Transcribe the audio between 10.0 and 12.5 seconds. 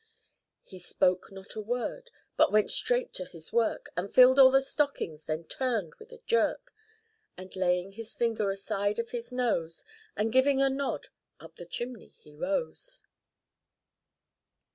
And giving a nod, up the chimney he